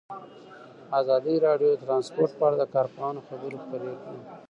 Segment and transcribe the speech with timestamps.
[0.99, 4.19] ازادي راډیو د ترانسپورټ په اړه د کارپوهانو خبرې خپرې کړي.